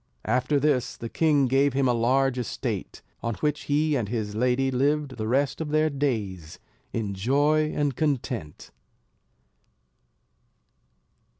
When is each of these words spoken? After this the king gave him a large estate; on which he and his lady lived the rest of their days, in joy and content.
After 0.25 0.59
this 0.59 0.97
the 0.97 1.09
king 1.09 1.45
gave 1.45 1.73
him 1.73 1.87
a 1.87 1.93
large 1.93 2.39
estate; 2.39 3.03
on 3.21 3.35
which 3.35 3.65
he 3.65 3.95
and 3.95 4.09
his 4.09 4.33
lady 4.33 4.71
lived 4.71 5.17
the 5.17 5.27
rest 5.27 5.61
of 5.61 5.69
their 5.69 5.91
days, 5.91 6.57
in 6.91 7.13
joy 7.13 7.71
and 7.75 7.95
content. 7.95 8.71